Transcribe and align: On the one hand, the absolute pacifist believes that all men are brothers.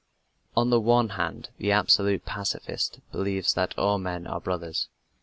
On 0.57 0.71
the 0.71 0.79
one 0.79 1.09
hand, 1.09 1.49
the 1.59 1.71
absolute 1.71 2.25
pacifist 2.25 3.01
believes 3.11 3.53
that 3.53 3.77
all 3.77 3.99
men 3.99 4.25
are 4.25 4.41
brothers. 4.41 4.87